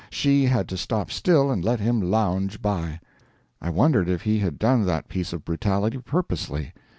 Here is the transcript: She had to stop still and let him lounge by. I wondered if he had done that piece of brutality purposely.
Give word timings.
She 0.09 0.45
had 0.45 0.67
to 0.69 0.77
stop 0.77 1.11
still 1.11 1.51
and 1.51 1.63
let 1.63 1.79
him 1.79 2.01
lounge 2.01 2.59
by. 2.59 3.01
I 3.61 3.69
wondered 3.69 4.09
if 4.09 4.23
he 4.23 4.39
had 4.39 4.57
done 4.57 4.83
that 4.87 5.07
piece 5.07 5.31
of 5.31 5.45
brutality 5.45 5.99
purposely. 5.99 6.73